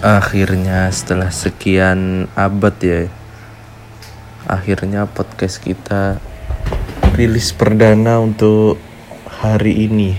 Akhirnya 0.00 0.88
setelah 0.88 1.28
sekian 1.28 2.24
abad 2.32 2.72
ya 2.80 3.12
Akhirnya 4.48 5.04
podcast 5.04 5.60
kita 5.60 6.16
rilis 7.12 7.52
perdana 7.52 8.16
untuk 8.16 8.80
hari 9.28 9.84
ini 9.84 10.16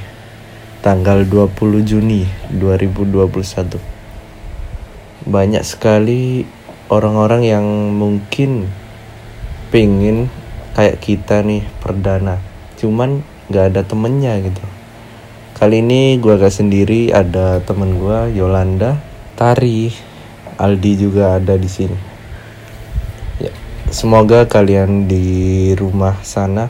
Tanggal 0.85 1.25
20 1.25 1.81
Juni 1.81 2.29
2021 2.53 5.25
Banyak 5.25 5.65
sekali 5.65 6.45
orang-orang 6.93 7.41
yang 7.41 7.65
mungkin 7.97 8.69
pengen 9.73 10.29
kayak 10.77 11.01
kita 11.01 11.41
nih 11.41 11.65
perdana 11.81 12.37
Cuman 12.77 13.25
gak 13.49 13.73
ada 13.73 13.81
temennya 13.81 14.45
gitu. 14.45 14.61
Kali 15.57 15.81
ini 15.81 16.21
gue 16.21 16.37
gak 16.37 16.53
sendiri 16.53 17.09
ada 17.09 17.57
temen 17.65 17.97
gue 17.97 18.37
Yolanda 18.37 19.09
Tari, 19.41 19.89
Aldi 20.61 21.01
juga 21.01 21.41
ada 21.41 21.57
di 21.57 21.65
sini. 21.65 21.97
Ya, 23.41 23.49
semoga 23.89 24.45
kalian 24.45 25.09
di 25.09 25.73
rumah 25.73 26.21
sana 26.21 26.69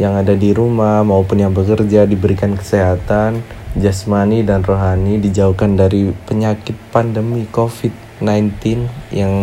yang 0.00 0.16
ada 0.16 0.32
di 0.32 0.56
rumah 0.56 1.04
maupun 1.04 1.44
yang 1.44 1.52
bekerja 1.52 2.08
diberikan 2.08 2.56
kesehatan 2.56 3.44
jasmani 3.76 4.40
dan 4.40 4.64
rohani 4.64 5.20
dijauhkan 5.20 5.76
dari 5.76 6.16
penyakit 6.24 6.80
pandemi 6.88 7.44
COVID-19 7.52 8.88
yang 9.12 9.34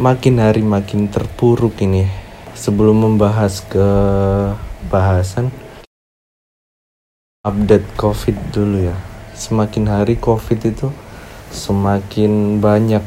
makin 0.00 0.40
hari 0.40 0.64
makin 0.64 1.12
terpuruk 1.12 1.76
ini. 1.84 2.08
Sebelum 2.56 3.12
membahas 3.12 3.60
ke 3.60 3.88
bahasan 4.88 5.52
update 7.44 7.92
COVID 8.00 8.56
dulu 8.56 8.88
ya. 8.88 8.96
Semakin 9.36 9.84
hari 9.92 10.16
COVID 10.16 10.60
itu 10.64 10.88
semakin 11.50 12.62
banyak 12.62 13.02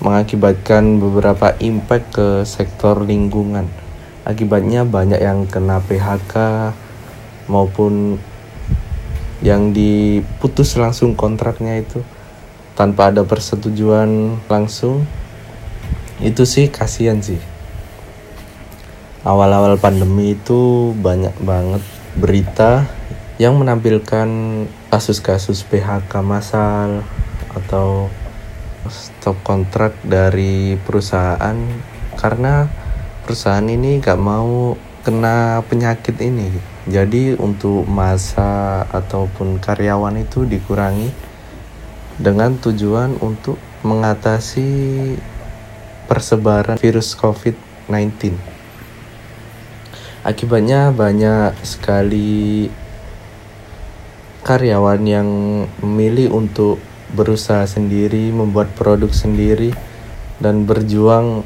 mengakibatkan 0.00 0.96
beberapa 0.96 1.52
impact 1.60 2.06
ke 2.16 2.28
sektor 2.48 3.04
lingkungan. 3.04 3.68
Akibatnya 4.24 4.88
banyak 4.88 5.20
yang 5.20 5.44
kena 5.44 5.80
PHK 5.84 6.34
maupun 7.48 8.16
yang 9.40 9.72
diputus 9.72 10.76
langsung 10.76 11.16
kontraknya 11.16 11.80
itu 11.80 12.04
tanpa 12.76 13.12
ada 13.12 13.24
persetujuan 13.24 14.40
langsung. 14.48 15.04
Itu 16.20 16.44
sih 16.44 16.68
kasihan 16.68 17.20
sih. 17.20 17.40
Awal-awal 19.20 19.76
pandemi 19.76 20.32
itu 20.32 20.92
banyak 20.96 21.36
banget 21.44 21.84
berita 22.16 22.88
yang 23.36 23.56
menampilkan 23.60 24.28
kasus-kasus 24.90 25.62
PHK 25.70 26.10
massal 26.20 27.06
atau 27.54 28.10
stop 28.90 29.38
kontrak 29.46 29.94
dari 30.02 30.74
perusahaan 30.82 31.54
karena 32.18 32.66
perusahaan 33.22 33.64
ini 33.64 34.02
gak 34.02 34.18
mau 34.18 34.74
kena 35.06 35.62
penyakit 35.70 36.18
ini. 36.18 36.50
Jadi 36.90 37.38
untuk 37.38 37.86
masa 37.86 38.82
ataupun 38.90 39.62
karyawan 39.62 40.20
itu 40.20 40.42
dikurangi 40.42 41.14
dengan 42.18 42.58
tujuan 42.58 43.16
untuk 43.22 43.56
mengatasi 43.86 44.68
persebaran 46.10 46.76
virus 46.76 47.14
COVID-19 47.14 48.36
akibatnya 50.20 50.92
banyak 50.92 51.56
sekali 51.64 52.68
karyawan 54.40 55.02
yang 55.04 55.28
memilih 55.84 56.32
untuk 56.32 56.80
berusaha 57.12 57.66
sendiri, 57.66 58.30
membuat 58.30 58.72
produk 58.78 59.10
sendiri, 59.10 59.74
dan 60.40 60.64
berjuang 60.64 61.44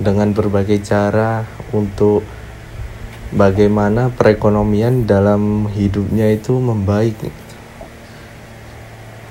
dengan 0.00 0.34
berbagai 0.34 0.82
cara 0.82 1.46
untuk 1.70 2.24
bagaimana 3.32 4.10
perekonomian 4.12 5.06
dalam 5.06 5.70
hidupnya 5.70 6.32
itu 6.32 6.58
membaik. 6.58 7.16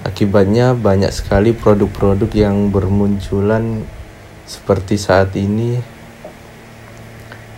Akibatnya 0.02 0.74
banyak 0.74 1.14
sekali 1.14 1.54
produk-produk 1.54 2.30
yang 2.34 2.74
bermunculan 2.74 3.86
seperti 4.50 4.98
saat 4.98 5.38
ini 5.38 5.78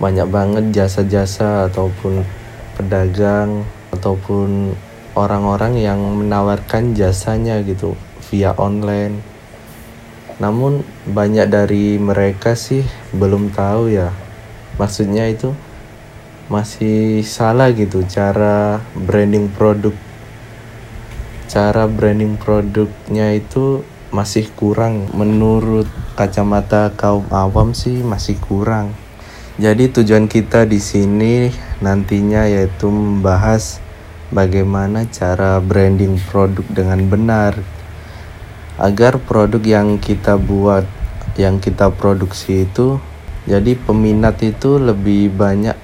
banyak 0.04 0.28
banget 0.28 0.66
jasa-jasa 0.76 1.72
ataupun 1.72 2.28
pedagang 2.76 3.64
ataupun 3.96 4.76
orang-orang 5.14 5.78
yang 5.78 6.02
menawarkan 6.02 6.98
jasanya 6.98 7.62
gitu 7.62 7.94
via 8.30 8.54
online. 8.58 9.22
Namun 10.42 10.82
banyak 11.06 11.50
dari 11.50 12.02
mereka 12.02 12.58
sih 12.58 12.82
belum 13.14 13.54
tahu 13.54 13.94
ya. 13.94 14.10
Maksudnya 14.82 15.30
itu 15.30 15.54
masih 16.50 17.22
salah 17.22 17.70
gitu 17.72 18.02
cara 18.10 18.82
branding 18.98 19.48
produk. 19.54 19.94
Cara 21.46 21.86
branding 21.86 22.42
produknya 22.42 23.38
itu 23.38 23.86
masih 24.10 24.50
kurang 24.54 25.10
menurut 25.14 25.86
kacamata 26.18 26.94
kaum 26.98 27.26
awam 27.30 27.78
sih 27.78 28.02
masih 28.02 28.38
kurang. 28.42 28.94
Jadi 29.62 29.94
tujuan 29.94 30.26
kita 30.26 30.66
di 30.66 30.82
sini 30.82 31.54
nantinya 31.78 32.50
yaitu 32.50 32.90
membahas 32.90 33.83
bagaimana 34.34 35.06
cara 35.08 35.62
branding 35.62 36.18
produk 36.18 36.66
dengan 36.74 37.00
benar. 37.06 37.54
Agar 38.82 39.22
produk 39.22 39.62
yang 39.62 40.02
kita 40.02 40.36
buat 40.42 40.84
yang 41.38 41.62
kita 41.62 41.94
produksi 41.94 42.66
itu 42.66 42.98
jadi 43.46 43.78
peminat 43.78 44.42
itu 44.42 44.82
lebih 44.82 45.30
banyak 45.38 45.78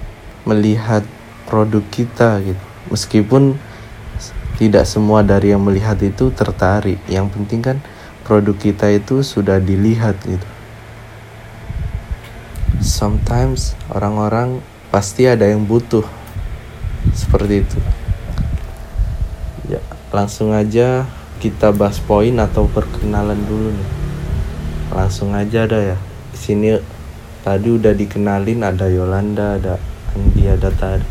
melihat 0.49 1.05
produk 1.45 1.85
kita 1.93 2.41
gitu. 2.41 2.65
Meskipun 2.89 3.61
tidak 4.57 4.89
semua 4.89 5.21
dari 5.21 5.53
yang 5.53 5.61
melihat 5.61 6.01
itu 6.01 6.33
tertarik. 6.33 6.97
Yang 7.05 7.27
penting 7.37 7.61
kan 7.61 7.77
produk 8.25 8.57
kita 8.57 8.89
itu 8.89 9.21
sudah 9.21 9.61
dilihat 9.61 10.17
gitu. 10.25 10.49
Sometimes 12.81 13.77
orang-orang 13.93 14.65
pasti 14.89 15.29
ada 15.29 15.45
yang 15.45 15.69
butuh 15.69 16.03
seperti 17.13 17.61
itu 17.61 17.79
langsung 20.09 20.53
aja 20.53 21.05
kita 21.39 21.71
bahas 21.71 21.97
poin 22.03 22.35
atau 22.37 22.67
perkenalan 22.69 23.39
dulu 23.47 23.69
nih. 23.73 23.89
Langsung 24.91 25.33
aja 25.37 25.69
ada 25.69 25.95
ya. 25.95 25.97
Di 26.33 26.37
sini 26.37 26.67
tadi 27.39 27.71
udah 27.71 27.95
dikenalin 27.95 28.61
ada 28.67 28.91
Yolanda 28.91 29.55
ada 29.55 29.75
Andi 30.11 30.43
ada 30.45 30.69
tadi 30.69 31.07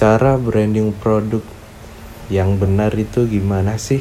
cara 0.00 0.40
branding 0.40 0.96
produk 0.96 1.44
yang 2.32 2.56
benar 2.56 2.94
itu 2.96 3.26
gimana 3.26 3.76
sih? 3.76 4.00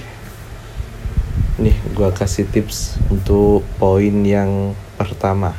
Nih 1.60 1.76
gua 1.92 2.16
kasih 2.16 2.48
tips 2.48 2.96
untuk 3.12 3.68
poin 3.76 4.24
yang 4.24 4.72
pertama 4.96 5.52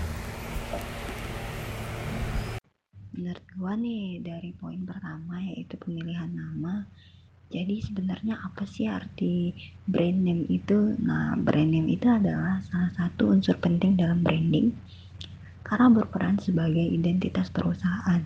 menurut 3.12 3.44
gua 3.52 3.76
nih 3.76 4.24
dari 4.24 4.56
poin 4.56 4.80
pertama 4.88 5.44
yaitu 5.44 5.76
pemilihan 5.76 6.32
nama 6.32 6.88
jadi 7.50 7.82
sebenarnya 7.82 8.38
apa 8.46 8.62
sih 8.62 8.86
arti 8.86 9.58
brand 9.82 10.22
name 10.22 10.46
itu? 10.46 10.94
Nah, 11.02 11.34
brand 11.34 11.66
name 11.66 11.98
itu 11.98 12.06
adalah 12.06 12.62
salah 12.62 12.94
satu 12.94 13.34
unsur 13.34 13.58
penting 13.58 13.98
dalam 13.98 14.22
branding 14.22 14.70
karena 15.66 15.90
berperan 15.90 16.38
sebagai 16.38 16.86
identitas 16.86 17.50
perusahaan. 17.50 18.22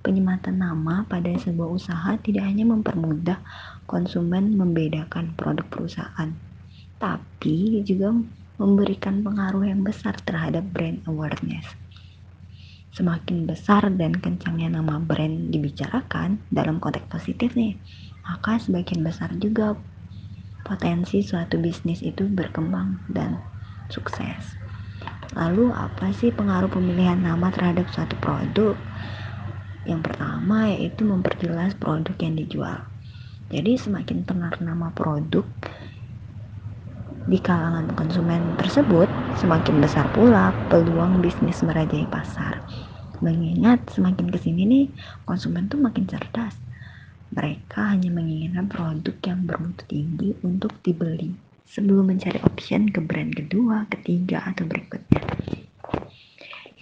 Penyematan 0.00 0.56
nama 0.56 1.04
pada 1.04 1.28
sebuah 1.36 1.68
usaha 1.68 2.16
tidak 2.24 2.48
hanya 2.48 2.64
mempermudah 2.64 3.44
konsumen 3.84 4.56
membedakan 4.56 5.36
produk 5.36 5.68
perusahaan, 5.68 6.32
tapi 6.96 7.84
juga 7.84 8.08
memberikan 8.56 9.20
pengaruh 9.20 9.68
yang 9.68 9.84
besar 9.84 10.16
terhadap 10.24 10.64
brand 10.72 11.04
awareness. 11.04 11.68
Semakin 12.96 13.44
besar 13.44 13.92
dan 13.92 14.16
kencangnya 14.16 14.80
nama 14.80 14.96
brand 14.96 15.52
dibicarakan 15.52 16.40
dalam 16.48 16.80
konteks 16.80 17.06
positif 17.06 17.52
nih, 17.52 17.76
maka 18.30 18.62
sebagian 18.62 19.02
besar 19.02 19.34
juga 19.42 19.74
potensi 20.62 21.18
suatu 21.18 21.58
bisnis 21.58 21.98
itu 21.98 22.30
berkembang 22.30 23.02
dan 23.10 23.42
sukses. 23.90 24.54
Lalu 25.34 25.74
apa 25.74 26.14
sih 26.14 26.30
pengaruh 26.30 26.70
pemilihan 26.70 27.18
nama 27.18 27.50
terhadap 27.50 27.90
suatu 27.90 28.14
produk? 28.22 28.78
Yang 29.82 30.00
pertama 30.06 30.70
yaitu 30.70 31.02
memperjelas 31.02 31.74
produk 31.74 32.14
yang 32.22 32.38
dijual. 32.38 32.78
Jadi 33.50 33.74
semakin 33.74 34.22
tenar 34.22 34.54
nama 34.62 34.94
produk 34.94 35.42
di 37.26 37.38
kalangan 37.42 37.90
konsumen 37.98 38.54
tersebut, 38.54 39.10
semakin 39.42 39.82
besar 39.82 40.06
pula 40.14 40.54
peluang 40.70 41.18
bisnis 41.18 41.66
merajai 41.66 42.06
pasar. 42.06 42.62
Mengingat 43.18 43.90
semakin 43.90 44.30
ke 44.30 44.38
sini 44.38 44.62
nih, 44.70 44.86
konsumen 45.26 45.66
tuh 45.66 45.82
makin 45.82 46.06
cerdas 46.06 46.69
Mereka 47.30 47.94
hanya 47.94 48.10
menginginkan 48.10 48.66
produk 48.66 49.14
yang 49.22 49.46
bermutu 49.46 49.86
tinggi 49.86 50.34
untuk 50.42 50.74
dibeli 50.82 51.30
sebelum 51.62 52.10
mencari 52.10 52.42
option 52.42 52.90
ke 52.90 52.98
brand 52.98 53.30
kedua, 53.30 53.86
ketiga, 53.86 54.42
atau 54.42 54.66
berikutnya. 54.66 55.22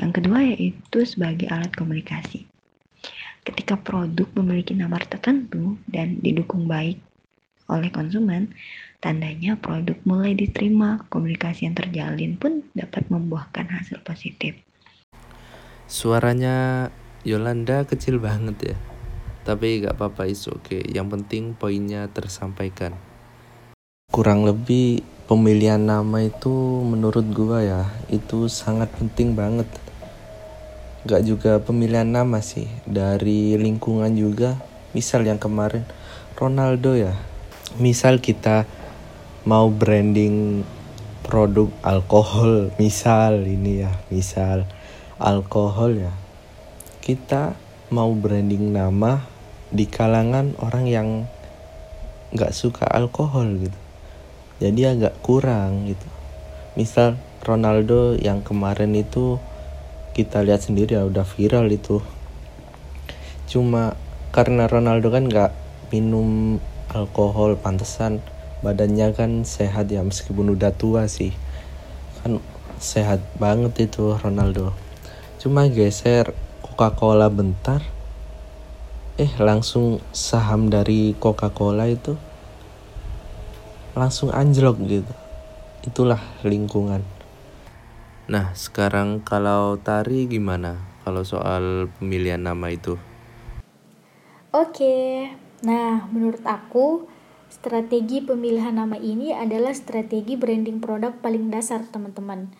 Yang 0.00 0.11
kedua 0.17 0.39
yaitu 0.41 0.99
sebagai 1.05 1.53
alat 1.53 1.69
komunikasi. 1.77 2.49
Ketika 3.45 3.77
produk 3.77 4.25
memiliki 4.41 4.73
nama 4.73 4.97
tertentu 5.05 5.77
dan 5.85 6.17
didukung 6.25 6.65
baik 6.65 6.97
oleh 7.69 7.93
konsumen, 7.93 8.56
tandanya 9.05 9.61
produk 9.61 10.01
mulai 10.09 10.33
diterima, 10.33 11.05
komunikasi 11.12 11.69
yang 11.69 11.77
terjalin 11.77 12.41
pun 12.41 12.65
dapat 12.73 13.05
membuahkan 13.12 13.69
hasil 13.69 14.01
positif. 14.01 14.56
Suaranya 15.85 16.89
Yolanda 17.29 17.85
kecil 17.85 18.17
banget 18.17 18.73
ya 18.73 18.77
tapi 19.49 19.81
gak 19.81 19.97
apa-apa 19.97 20.29
is 20.29 20.45
oke 20.45 20.61
okay. 20.61 20.85
yang 20.93 21.09
penting 21.09 21.56
poinnya 21.56 22.05
tersampaikan. 22.12 22.93
Kurang 24.12 24.45
lebih 24.45 25.00
pemilihan 25.25 25.81
nama 25.81 26.21
itu 26.21 26.53
menurut 26.85 27.25
gua 27.33 27.65
ya 27.65 27.83
itu 28.12 28.53
sangat 28.53 28.93
penting 29.00 29.33
banget. 29.33 29.65
Gak 31.09 31.25
juga 31.25 31.65
pemilihan 31.65 32.05
nama 32.05 32.45
sih 32.45 32.69
dari 32.85 33.56
lingkungan 33.56 34.12
juga. 34.12 34.61
Misal 34.93 35.25
yang 35.25 35.41
kemarin 35.41 35.89
Ronaldo 36.37 36.93
ya. 36.93 37.17
Misal 37.81 38.21
kita 38.21 38.69
mau 39.49 39.73
branding 39.73 40.61
produk 41.25 41.73
alkohol 41.81 42.69
misal 42.77 43.49
ini 43.49 43.81
ya 43.81 43.97
misal 44.12 44.69
alkohol 45.17 45.97
ya. 45.97 46.12
Kita 47.01 47.56
mau 47.89 48.12
branding 48.12 48.77
nama 48.77 49.38
di 49.69 49.85
kalangan 49.85 50.56
orang 50.65 50.85
yang 50.88 51.09
nggak 52.32 52.53
suka 52.53 52.88
alkohol 52.88 53.49
gitu. 53.61 53.79
Jadi 54.59 54.81
agak 54.85 55.15
kurang 55.23 55.88
gitu. 55.88 56.09
Misal 56.75 57.20
Ronaldo 57.44 58.19
yang 58.19 58.43
kemarin 58.43 58.93
itu 58.97 59.38
kita 60.17 60.43
lihat 60.43 60.67
sendiri 60.67 60.99
ya 60.99 61.06
udah 61.06 61.23
viral 61.23 61.70
itu. 61.70 62.03
Cuma 63.49 63.94
karena 64.35 64.69
Ronaldo 64.69 65.09
kan 65.09 65.25
nggak 65.31 65.53
minum 65.94 66.61
alkohol 66.93 67.56
pantesan 67.56 68.20
badannya 68.61 69.15
kan 69.15 69.47
sehat 69.47 69.88
ya 69.88 70.03
meskipun 70.03 70.53
udah 70.59 70.75
tua 70.75 71.06
sih. 71.06 71.32
Kan 72.20 72.43
sehat 72.82 73.23
banget 73.38 73.88
itu 73.88 74.19
Ronaldo. 74.19 74.75
Cuma 75.38 75.70
geser 75.70 76.35
Coca-Cola 76.67 77.31
bentar 77.31 77.98
eh 79.19 79.35
langsung 79.43 79.99
saham 80.15 80.70
dari 80.70 81.11
Coca-Cola 81.19 81.91
itu 81.91 82.15
langsung 83.99 84.31
anjlok 84.31 84.79
gitu. 84.87 85.11
Itulah 85.82 86.23
lingkungan. 86.47 87.03
Nah, 88.31 88.55
sekarang 88.55 89.19
kalau 89.26 89.75
Tari 89.82 90.31
gimana 90.31 90.79
kalau 91.03 91.26
soal 91.26 91.91
pemilihan 91.99 92.38
nama 92.38 92.70
itu? 92.70 92.94
Oke. 94.55 95.26
Nah, 95.67 96.06
menurut 96.15 96.47
aku 96.47 97.11
strategi 97.50 98.23
pemilihan 98.23 98.79
nama 98.79 98.94
ini 99.03 99.35
adalah 99.35 99.75
strategi 99.75 100.38
branding 100.38 100.79
produk 100.79 101.11
paling 101.19 101.50
dasar, 101.50 101.82
teman-teman. 101.91 102.55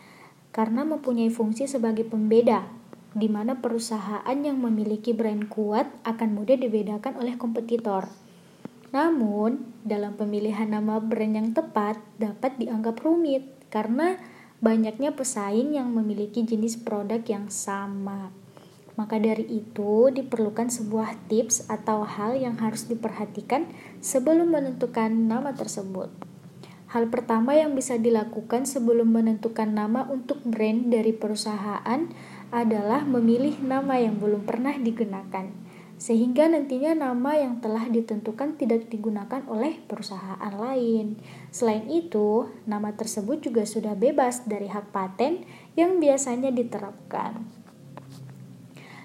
Karena 0.51 0.83
mempunyai 0.83 1.31
fungsi 1.31 1.71
sebagai 1.71 2.03
pembeda 2.03 2.67
di 3.17 3.29
mana 3.31 3.65
perusahaan 3.65 4.37
yang 4.37 4.61
memiliki 4.61 5.17
brand 5.17 5.49
kuat 5.49 5.89
akan 6.05 6.37
mudah 6.37 6.61
dibedakan 6.61 7.17
oleh 7.17 7.41
kompetitor. 7.41 8.09
Namun, 8.93 9.69
dalam 9.85 10.17
pemilihan 10.17 10.69
nama 10.69 11.01
brand 11.01 11.35
yang 11.37 11.51
tepat 11.53 12.01
dapat 12.17 12.57
dianggap 12.57 13.01
rumit 13.05 13.45
karena 13.69 14.17
banyaknya 14.65 15.13
pesaing 15.13 15.77
yang 15.77 15.93
memiliki 15.93 16.45
jenis 16.45 16.81
produk 16.81 17.21
yang 17.29 17.53
sama. 17.53 18.33
Maka 18.99 19.23
dari 19.23 19.47
itu, 19.47 20.11
diperlukan 20.11 20.75
sebuah 20.75 21.31
tips 21.31 21.71
atau 21.71 22.03
hal 22.03 22.35
yang 22.35 22.59
harus 22.59 22.91
diperhatikan 22.91 23.71
sebelum 24.03 24.51
menentukan 24.51 25.13
nama 25.31 25.55
tersebut. 25.55 26.11
Hal 26.89 27.07
pertama 27.13 27.53
yang 27.55 27.77
bisa 27.77 28.01
dilakukan 28.01 28.65
sebelum 28.65 29.13
menentukan 29.13 29.71
nama 29.71 30.09
untuk 30.09 30.41
brand 30.43 30.89
dari 30.89 31.13
perusahaan 31.13 32.09
adalah 32.49 33.05
memilih 33.05 33.61
nama 33.61 34.01
yang 34.01 34.17
belum 34.17 34.49
pernah 34.49 34.73
digunakan, 34.77 35.53
sehingga 35.99 36.49
nantinya 36.49 36.97
nama 36.97 37.37
yang 37.37 37.61
telah 37.61 37.91
ditentukan 37.91 38.57
tidak 38.57 38.89
digunakan 38.89 39.45
oleh 39.51 39.77
perusahaan 39.85 40.55
lain. 40.55 41.19
Selain 41.53 41.85
itu, 41.91 42.49
nama 42.65 42.95
tersebut 42.95 43.45
juga 43.45 43.67
sudah 43.69 43.99
bebas 43.99 44.47
dari 44.49 44.71
hak 44.71 44.95
paten 44.95 45.45
yang 45.77 46.01
biasanya 46.01 46.49
diterapkan. 46.55 47.45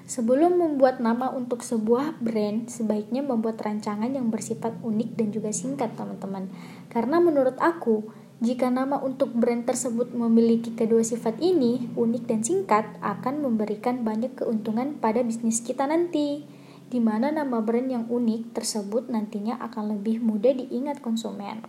Sebelum 0.03 0.59
membuat 0.59 1.01
nama 1.01 1.31
untuk 1.33 1.63
sebuah 1.65 2.21
brand, 2.21 2.69
sebaiknya 2.69 3.23
membuat 3.25 3.57
rancangan 3.63 4.11
yang 4.11 4.29
bersifat 4.29 4.77
unik 4.83 5.09
dan 5.15 5.27
juga 5.33 5.49
singkat, 5.49 5.95
teman-teman. 5.97 6.51
Karena 6.91 7.17
menurut 7.23 7.57
aku, 7.57 8.11
jika 8.43 8.67
nama 8.67 8.99
untuk 8.99 9.31
brand 9.31 9.63
tersebut 9.63 10.11
memiliki 10.11 10.75
kedua 10.75 10.99
sifat 10.99 11.39
ini, 11.39 11.87
unik 11.95 12.23
dan 12.27 12.43
singkat, 12.43 12.83
akan 12.99 13.39
memberikan 13.39 14.03
banyak 14.03 14.35
keuntungan 14.35 14.99
pada 14.99 15.23
bisnis 15.23 15.63
kita 15.63 15.87
nanti. 15.87 16.43
Di 16.91 16.99
mana 16.99 17.31
nama 17.31 17.63
brand 17.63 17.87
yang 17.87 18.05
unik 18.11 18.51
tersebut 18.51 19.07
nantinya 19.07 19.55
akan 19.63 19.95
lebih 19.95 20.19
mudah 20.19 20.59
diingat 20.59 20.99
konsumen. 20.99 21.63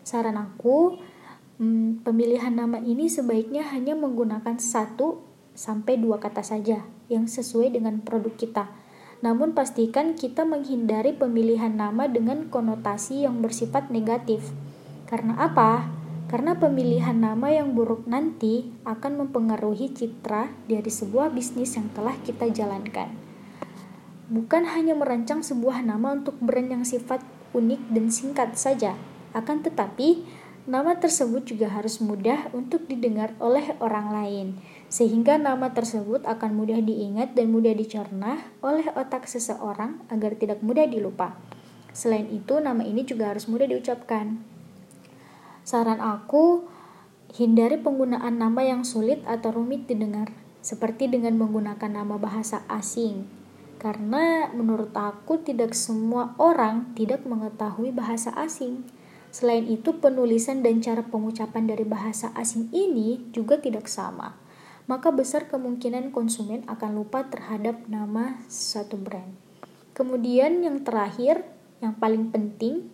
Saran 0.00 0.40
aku, 0.40 0.96
hmm, 1.60 2.00
pemilihan 2.08 2.56
nama 2.56 2.80
ini 2.80 3.12
sebaiknya 3.12 3.68
hanya 3.76 3.92
menggunakan 3.92 4.56
satu 4.56 5.20
sampai 5.52 6.00
dua 6.00 6.24
kata 6.24 6.40
saja 6.40 6.88
yang 7.12 7.28
sesuai 7.28 7.76
dengan 7.76 8.00
produk 8.00 8.32
kita. 8.32 8.72
Namun 9.20 9.52
pastikan 9.52 10.16
kita 10.16 10.48
menghindari 10.48 11.12
pemilihan 11.12 11.76
nama 11.76 12.08
dengan 12.08 12.48
konotasi 12.48 13.28
yang 13.28 13.44
bersifat 13.44 13.92
negatif. 13.92 14.56
Karena 15.04 15.36
apa? 15.36 16.03
Karena 16.34 16.58
pemilihan 16.58 17.14
nama 17.14 17.46
yang 17.46 17.78
buruk 17.78 18.10
nanti 18.10 18.66
akan 18.82 19.22
mempengaruhi 19.22 19.94
citra 19.94 20.50
dari 20.66 20.90
sebuah 20.90 21.30
bisnis 21.30 21.78
yang 21.78 21.94
telah 21.94 22.18
kita 22.26 22.50
jalankan. 22.50 23.06
Bukan 24.34 24.66
hanya 24.66 24.98
merancang 24.98 25.46
sebuah 25.46 25.86
nama 25.86 26.10
untuk 26.10 26.34
brand 26.42 26.74
yang 26.74 26.82
sifat 26.82 27.22
unik 27.54 27.86
dan 27.86 28.10
singkat 28.10 28.58
saja, 28.58 28.98
akan 29.30 29.62
tetapi 29.62 30.26
nama 30.66 30.98
tersebut 30.98 31.54
juga 31.54 31.70
harus 31.70 32.02
mudah 32.02 32.50
untuk 32.50 32.90
didengar 32.90 33.30
oleh 33.38 33.78
orang 33.78 34.10
lain, 34.10 34.46
sehingga 34.90 35.38
nama 35.38 35.70
tersebut 35.70 36.26
akan 36.26 36.50
mudah 36.50 36.82
diingat 36.82 37.38
dan 37.38 37.54
mudah 37.54 37.78
dicerna 37.78 38.42
oleh 38.58 38.90
otak 38.98 39.30
seseorang 39.30 40.02
agar 40.10 40.34
tidak 40.34 40.58
mudah 40.66 40.90
dilupa. 40.90 41.38
Selain 41.94 42.26
itu, 42.26 42.58
nama 42.58 42.82
ini 42.82 43.06
juga 43.06 43.30
harus 43.30 43.46
mudah 43.46 43.70
diucapkan. 43.70 44.53
Saran 45.64 46.04
aku, 46.04 46.68
hindari 47.32 47.80
penggunaan 47.80 48.36
nama 48.36 48.60
yang 48.68 48.84
sulit 48.84 49.24
atau 49.24 49.48
rumit 49.56 49.88
didengar, 49.88 50.28
seperti 50.60 51.08
dengan 51.08 51.40
menggunakan 51.40 51.88
nama 51.88 52.20
bahasa 52.20 52.68
asing. 52.68 53.24
Karena 53.80 54.52
menurut 54.52 54.92
aku 54.92 55.40
tidak 55.40 55.72
semua 55.72 56.36
orang 56.36 56.92
tidak 56.92 57.24
mengetahui 57.24 57.96
bahasa 57.96 58.28
asing. 58.36 58.84
Selain 59.32 59.64
itu, 59.64 59.98
penulisan 59.98 60.60
dan 60.60 60.84
cara 60.84 61.00
pengucapan 61.00 61.64
dari 61.64 61.88
bahasa 61.88 62.30
asing 62.36 62.68
ini 62.70 63.24
juga 63.32 63.56
tidak 63.56 63.88
sama. 63.88 64.36
Maka 64.84 65.10
besar 65.10 65.48
kemungkinan 65.48 66.12
konsumen 66.12 66.60
akan 66.68 66.92
lupa 66.92 67.24
terhadap 67.32 67.88
nama 67.88 68.36
satu 68.52 69.00
brand. 69.00 69.32
Kemudian 69.96 70.60
yang 70.60 70.84
terakhir, 70.84 71.40
yang 71.80 71.96
paling 71.96 72.28
penting 72.30 72.93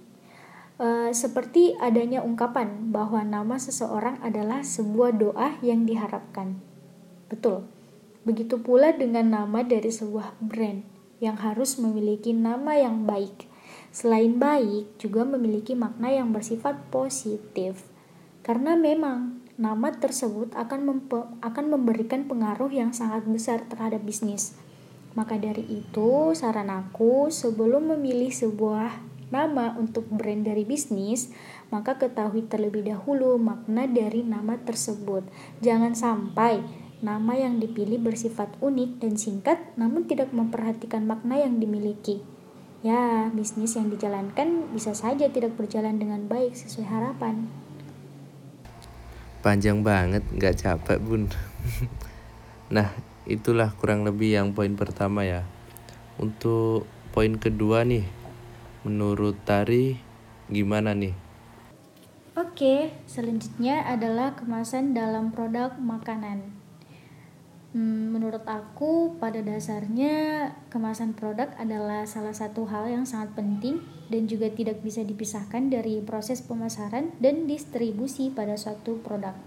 Eh, 0.80 1.12
seperti 1.12 1.76
adanya 1.76 2.24
ungkapan 2.24 2.88
bahwa 2.88 3.20
nama 3.20 3.60
seseorang 3.60 4.16
adalah 4.24 4.64
sebuah 4.64 5.12
doa 5.12 5.60
yang 5.60 5.84
diharapkan. 5.84 6.56
Betul. 7.28 7.68
Begitu 8.24 8.56
pula 8.64 8.96
dengan 8.96 9.28
nama 9.28 9.60
dari 9.60 9.92
sebuah 9.92 10.40
brand 10.40 10.80
yang 11.20 11.36
harus 11.36 11.76
memiliki 11.76 12.32
nama 12.32 12.80
yang 12.80 13.04
baik. 13.04 13.44
Selain 13.92 14.40
baik, 14.40 14.96
juga 14.96 15.28
memiliki 15.28 15.76
makna 15.76 16.16
yang 16.16 16.32
bersifat 16.32 16.88
positif. 16.88 17.84
Karena 18.40 18.72
memang 18.72 19.44
nama 19.60 19.92
tersebut 19.92 20.56
akan 20.56 21.12
akan 21.44 21.64
memberikan 21.68 22.24
pengaruh 22.24 22.72
yang 22.72 22.96
sangat 22.96 23.28
besar 23.28 23.68
terhadap 23.68 24.00
bisnis. 24.00 24.56
Maka 25.12 25.36
dari 25.36 25.68
itu, 25.68 26.32
saran 26.32 26.72
aku 26.72 27.28
sebelum 27.28 27.92
memilih 27.92 28.32
sebuah 28.32 29.19
nama 29.30 29.78
untuk 29.78 30.06
brand 30.10 30.42
dari 30.42 30.66
bisnis, 30.66 31.30
maka 31.70 31.96
ketahui 31.96 32.46
terlebih 32.50 32.82
dahulu 32.82 33.38
makna 33.38 33.86
dari 33.86 34.26
nama 34.26 34.58
tersebut. 34.58 35.22
Jangan 35.62 35.94
sampai 35.94 36.60
nama 37.00 37.32
yang 37.32 37.56
dipilih 37.62 37.96
bersifat 38.02 38.52
unik 38.60 39.00
dan 39.00 39.16
singkat 39.16 39.58
namun 39.80 40.04
tidak 40.04 40.34
memperhatikan 40.36 41.08
makna 41.08 41.40
yang 41.40 41.56
dimiliki. 41.56 42.20
Ya, 42.80 43.28
bisnis 43.32 43.76
yang 43.76 43.92
dijalankan 43.92 44.72
bisa 44.72 44.96
saja 44.96 45.28
tidak 45.28 45.52
berjalan 45.56 46.00
dengan 46.00 46.24
baik 46.28 46.56
sesuai 46.56 46.88
harapan. 46.88 47.48
Panjang 49.40 49.84
banget, 49.84 50.24
nggak 50.32 50.56
capek 50.64 50.98
bun. 51.00 51.28
nah, 52.74 52.92
itulah 53.28 53.72
kurang 53.76 54.04
lebih 54.04 54.36
yang 54.36 54.56
poin 54.56 54.76
pertama 54.80 55.28
ya. 55.28 55.44
Untuk 56.16 56.88
poin 57.12 57.36
kedua 57.36 57.84
nih, 57.84 58.04
menurut 58.86 59.36
Tari 59.44 60.00
gimana 60.48 60.96
nih? 60.96 61.12
Oke, 62.38 62.94
selanjutnya 63.04 63.84
adalah 63.84 64.32
kemasan 64.32 64.96
dalam 64.96 65.28
produk 65.28 65.76
makanan. 65.76 66.60
Hmm, 67.70 68.10
menurut 68.10 68.42
aku, 68.50 69.14
pada 69.22 69.38
dasarnya 69.46 70.50
kemasan 70.74 71.14
produk 71.14 71.54
adalah 71.54 72.02
salah 72.02 72.34
satu 72.34 72.66
hal 72.66 72.90
yang 72.90 73.06
sangat 73.06 73.38
penting 73.38 73.78
dan 74.10 74.26
juga 74.26 74.50
tidak 74.50 74.82
bisa 74.82 75.06
dipisahkan 75.06 75.70
dari 75.70 76.02
proses 76.02 76.42
pemasaran 76.42 77.14
dan 77.22 77.46
distribusi 77.46 78.34
pada 78.34 78.58
suatu 78.58 78.98
produk. 78.98 79.38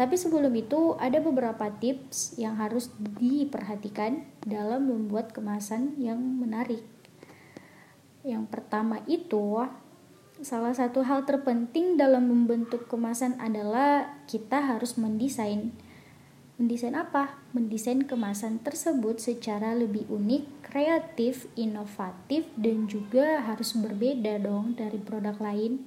Tapi 0.00 0.16
sebelum 0.16 0.54
itu, 0.56 0.96
ada 0.96 1.20
beberapa 1.20 1.68
tips 1.76 2.40
yang 2.40 2.56
harus 2.56 2.88
diperhatikan 2.98 4.24
dalam 4.48 4.88
membuat 4.88 5.36
kemasan 5.36 6.00
yang 6.00 6.22
menarik. 6.22 6.97
Yang 8.28 8.44
pertama 8.52 9.00
itu, 9.08 9.64
salah 10.44 10.76
satu 10.76 11.00
hal 11.00 11.24
terpenting 11.24 11.96
dalam 11.96 12.28
membentuk 12.28 12.84
kemasan 12.84 13.40
adalah 13.40 14.20
kita 14.28 14.60
harus 14.60 15.00
mendesain 15.00 15.72
Mendesain 16.58 16.98
apa? 16.98 17.38
Mendesain 17.54 18.02
kemasan 18.02 18.58
tersebut 18.58 19.22
secara 19.22 19.78
lebih 19.78 20.10
unik, 20.10 20.66
kreatif, 20.66 21.46
inovatif, 21.54 22.50
dan 22.58 22.90
juga 22.90 23.46
harus 23.46 23.78
berbeda 23.78 24.42
dong 24.42 24.74
dari 24.74 24.98
produk 24.98 25.38
lain. 25.38 25.86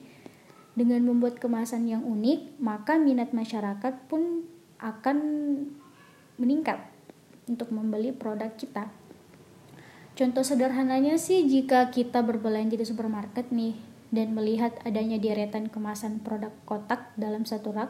Dengan 0.71 1.03
membuat 1.03 1.43
kemasan 1.43 1.91
yang 1.91 2.07
unik, 2.07 2.63
maka 2.63 2.95
minat 2.95 3.35
masyarakat 3.35 4.07
pun 4.07 4.47
akan 4.79 5.17
meningkat 6.39 6.79
untuk 7.51 7.67
membeli 7.75 8.15
produk 8.15 8.55
kita. 8.55 8.87
Contoh 10.21 10.45
sederhananya 10.45 11.17
sih 11.17 11.49
jika 11.49 11.89
kita 11.89 12.21
berbelanja 12.21 12.77
di 12.77 12.85
supermarket 12.85 13.49
nih 13.49 13.73
dan 14.13 14.37
melihat 14.37 14.77
adanya 14.85 15.17
deretan 15.17 15.65
kemasan 15.73 16.21
produk 16.21 16.53
kotak 16.69 17.09
dalam 17.17 17.41
satu 17.41 17.73
rak, 17.73 17.89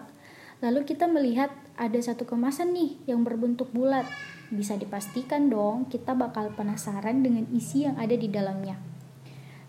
Lalu 0.62 0.86
kita 0.86 1.10
melihat 1.10 1.50
ada 1.74 1.98
satu 1.98 2.30
kemasan 2.30 2.78
nih 2.78 2.94
yang 3.10 3.26
berbentuk 3.26 3.74
bulat. 3.74 4.06
Bisa 4.54 4.78
dipastikan 4.78 5.50
dong 5.50 5.90
kita 5.90 6.14
bakal 6.14 6.54
penasaran 6.54 7.26
dengan 7.26 7.50
isi 7.50 7.90
yang 7.90 7.98
ada 7.98 8.14
di 8.14 8.30
dalamnya. 8.30 8.78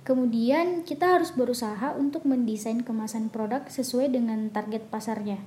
Kemudian 0.04 0.84
kita 0.84 1.16
harus 1.16 1.32
berusaha 1.32 1.96
untuk 1.96 2.28
mendesain 2.28 2.84
kemasan 2.84 3.32
produk 3.32 3.64
sesuai 3.72 4.12
dengan 4.12 4.52
target 4.52 4.92
pasarnya. 4.92 5.40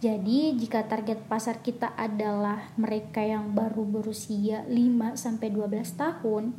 Jadi, 0.00 0.56
jika 0.56 0.88
target 0.88 1.28
pasar 1.28 1.60
kita 1.60 1.92
adalah 1.92 2.72
mereka 2.80 3.20
yang 3.20 3.52
baru 3.52 3.84
berusia 3.84 4.64
5 4.64 5.12
sampai 5.12 5.52
12 5.52 5.92
tahun, 6.00 6.56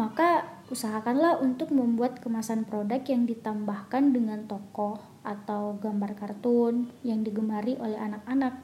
maka 0.00 0.48
usahakanlah 0.72 1.44
untuk 1.44 1.68
membuat 1.68 2.24
kemasan 2.24 2.64
produk 2.64 3.04
yang 3.04 3.28
ditambahkan 3.28 4.16
dengan 4.16 4.48
tokoh 4.48 4.96
atau 5.20 5.76
gambar 5.76 6.16
kartun 6.16 6.88
yang 7.04 7.20
digemari 7.20 7.76
oleh 7.76 8.00
anak-anak 8.00 8.56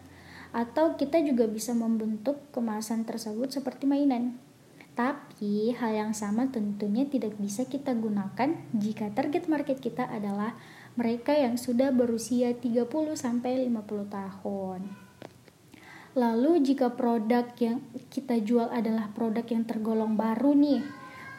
atau 0.54 0.95
kita 0.95 1.19
juga 1.21 1.50
bisa 1.50 1.75
membentuk 1.75 2.38
kemasan 2.54 3.04
tersebut 3.04 3.50
seperti 3.50 3.85
mainan. 3.90 4.38
Tapi 4.95 5.75
hal 5.75 5.90
yang 5.90 6.12
sama 6.14 6.49
tentunya 6.54 7.02
tidak 7.02 7.35
bisa 7.37 7.66
kita 7.66 7.93
gunakan 7.99 8.54
jika 8.71 9.11
target 9.11 9.50
market 9.50 9.83
kita 9.83 10.07
adalah 10.07 10.54
mereka 10.95 11.35
yang 11.35 11.59
sudah 11.59 11.91
berusia 11.91 12.55
30 12.55 12.87
sampai 13.19 13.67
50 13.67 14.07
tahun. 14.11 14.81
Lalu 16.15 16.63
jika 16.63 16.95
produk 16.95 17.51
yang 17.59 17.83
kita 18.15 18.39
jual 18.39 18.71
adalah 18.71 19.11
produk 19.11 19.43
yang 19.51 19.67
tergolong 19.67 20.15
baru 20.15 20.55
nih, 20.55 20.87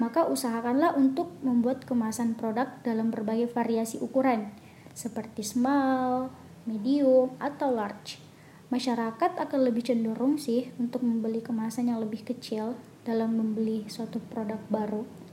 maka 0.04 0.28
usahakanlah 0.28 1.00
untuk 1.00 1.32
membuat 1.40 1.88
kemasan 1.88 2.36
produk 2.36 2.68
dalam 2.84 3.08
berbagai 3.08 3.48
variasi 3.48 3.96
ukuran 4.04 4.52
seperti 4.92 5.44
small, 5.48 6.28
medium, 6.68 7.32
atau 7.40 7.72
large. 7.72 8.20
Masyarakat 8.68 9.40
akan 9.40 9.60
lebih 9.64 9.88
cenderung 9.88 10.36
sih 10.36 10.72
untuk 10.82 11.08
membeli 11.08 11.40
kemasan 11.40 11.92
yang 11.92 12.04
lebih 12.04 12.28
kecil 12.28 12.76
dalam 13.08 13.40
membeli 13.40 13.88
suatu 13.88 14.20
produk 14.20 14.60
baru. 14.68 15.25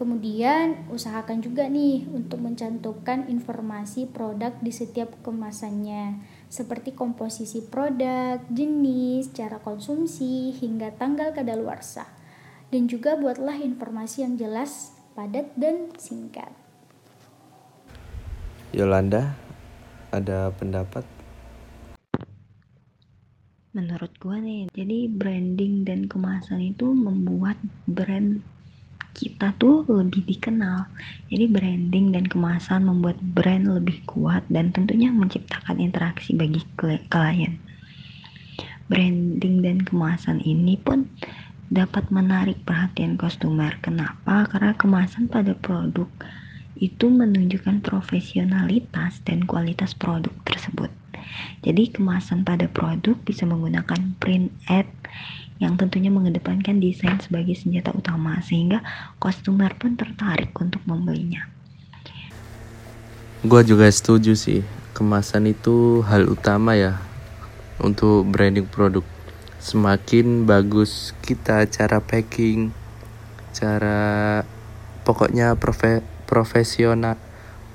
Kemudian, 0.00 0.88
usahakan 0.88 1.44
juga 1.44 1.68
nih 1.68 2.08
untuk 2.08 2.40
mencantumkan 2.40 3.28
informasi 3.28 4.08
produk 4.08 4.56
di 4.64 4.72
setiap 4.72 5.12
kemasannya, 5.20 6.24
seperti 6.48 6.96
komposisi 6.96 7.68
produk, 7.68 8.40
jenis, 8.48 9.28
cara 9.36 9.60
konsumsi, 9.60 10.56
hingga 10.56 10.96
tanggal 10.96 11.36
kadaluarsa. 11.36 12.08
Dan 12.72 12.88
juga 12.88 13.20
buatlah 13.20 13.60
informasi 13.60 14.24
yang 14.24 14.40
jelas, 14.40 14.96
padat, 15.12 15.52
dan 15.60 15.92
singkat. 16.00 16.48
Yolanda, 18.72 19.36
ada 20.16 20.48
pendapat? 20.56 21.04
Menurut 23.76 24.16
gue 24.16 24.36
nih, 24.40 24.62
jadi 24.72 25.12
branding 25.12 25.84
dan 25.84 26.08
kemasan 26.08 26.72
itu 26.72 26.88
membuat 26.88 27.60
brand 27.84 28.40
kita 29.14 29.54
tuh 29.58 29.86
lebih 29.88 30.26
dikenal. 30.26 30.88
Jadi 31.28 31.44
branding 31.50 32.14
dan 32.14 32.24
kemasan 32.26 32.86
membuat 32.86 33.18
brand 33.20 33.66
lebih 33.66 34.02
kuat 34.06 34.46
dan 34.50 34.70
tentunya 34.70 35.10
menciptakan 35.10 35.78
interaksi 35.78 36.34
bagi 36.34 36.62
klien. 36.76 37.58
Branding 38.90 39.62
dan 39.62 39.78
kemasan 39.86 40.42
ini 40.42 40.74
pun 40.74 41.06
dapat 41.70 42.10
menarik 42.10 42.58
perhatian 42.66 43.14
customer. 43.14 43.70
Kenapa? 43.78 44.50
Karena 44.50 44.74
kemasan 44.74 45.30
pada 45.30 45.54
produk 45.54 46.10
itu 46.80 47.06
menunjukkan 47.06 47.84
profesionalitas 47.84 49.22
dan 49.22 49.46
kualitas 49.46 49.94
produk 49.94 50.32
tersebut. 50.42 50.90
Jadi 51.62 51.92
kemasan 51.94 52.42
pada 52.42 52.66
produk 52.66 53.14
bisa 53.22 53.46
menggunakan 53.46 54.16
print 54.18 54.50
ad 54.66 54.88
yang 55.60 55.76
tentunya 55.76 56.08
mengedepankan 56.08 56.80
desain 56.80 57.20
sebagai 57.20 57.52
senjata 57.52 57.92
utama 57.92 58.40
sehingga 58.40 58.80
customer 59.20 59.76
pun 59.76 59.94
tertarik 59.94 60.50
untuk 60.56 60.80
membelinya. 60.88 61.44
Gua 63.44 63.60
juga 63.64 63.88
setuju 63.88 64.36
sih, 64.36 64.64
kemasan 64.96 65.52
itu 65.52 66.00
hal 66.08 66.28
utama 66.28 66.76
ya 66.76 67.00
untuk 67.80 68.28
branding 68.28 68.68
produk. 68.68 69.04
Semakin 69.60 70.48
bagus 70.48 71.12
kita 71.20 71.68
cara 71.68 72.00
packing, 72.00 72.72
cara 73.52 74.40
pokoknya 75.04 75.56
profe 75.60 76.00
profesional 76.24 77.20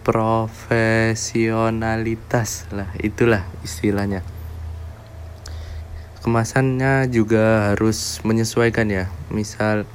profesionalitas 0.06 2.70
lah 2.70 2.94
itulah 3.02 3.42
istilahnya 3.66 4.22
kemasannya 6.26 7.06
juga 7.14 7.70
harus 7.70 8.18
menyesuaikan 8.26 8.90
ya. 8.90 9.14
Misal 9.30 9.86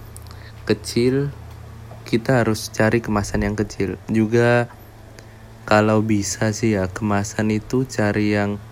kecil 0.63 1.35
kita 2.07 2.47
harus 2.47 2.71
cari 2.71 3.03
kemasan 3.03 3.43
yang 3.43 3.59
kecil. 3.59 3.99
Juga 4.07 4.71
kalau 5.67 6.07
bisa 6.07 6.55
sih 6.55 6.79
ya 6.79 6.87
kemasan 6.87 7.51
itu 7.51 7.83
cari 7.83 8.31
yang 8.39 8.63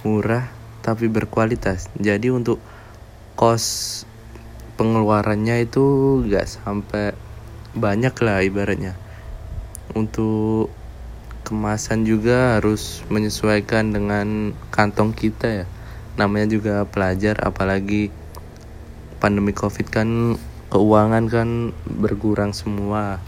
murah 0.00 0.48
tapi 0.80 1.12
berkualitas. 1.12 1.92
Jadi 2.00 2.32
untuk 2.32 2.56
kos 3.36 4.08
pengeluarannya 4.80 5.60
itu 5.68 5.84
gak 6.24 6.48
sampai 6.48 7.12
banyak 7.76 8.16
lah 8.24 8.40
ibaratnya. 8.40 8.96
Untuk 9.92 10.72
kemasan 11.44 12.08
juga 12.08 12.56
harus 12.56 13.04
menyesuaikan 13.12 13.92
dengan 13.92 14.56
kantong 14.72 15.12
kita 15.12 15.48
ya 15.52 15.66
namanya 16.14 16.46
juga 16.46 16.86
pelajar 16.86 17.42
apalagi 17.42 18.14
pandemi 19.18 19.50
covid 19.50 19.90
kan 19.90 20.38
keuangan 20.70 21.26
kan 21.26 21.48
berkurang 21.86 22.54
semua. 22.54 23.18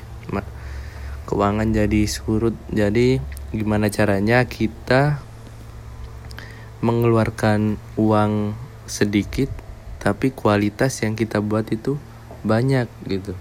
Keuangan 1.27 1.75
jadi 1.75 2.07
surut. 2.07 2.55
Jadi 2.71 3.19
gimana 3.51 3.91
caranya 3.91 4.47
kita 4.47 5.19
mengeluarkan 6.79 7.83
uang 7.99 8.55
sedikit 8.87 9.51
tapi 9.99 10.31
kualitas 10.31 11.03
yang 11.03 11.19
kita 11.19 11.43
buat 11.43 11.67
itu 11.75 11.99
banyak 12.47 12.87
gitu. 13.11 13.35